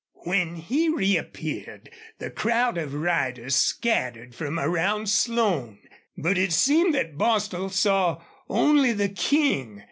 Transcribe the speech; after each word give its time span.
When 0.23 0.55
he 0.55 0.89
reappeared 0.89 1.91
the 2.17 2.31
crowd 2.31 2.79
of 2.79 2.95
riders 2.95 3.53
scattered 3.55 4.33
from 4.33 4.57
around 4.59 5.09
Slone. 5.09 5.77
But 6.17 6.39
it 6.39 6.53
seemed 6.53 6.95
that 6.95 7.19
Bostil 7.19 7.69
saw 7.69 8.23
only 8.49 8.93
the 8.93 9.09
King. 9.09 9.79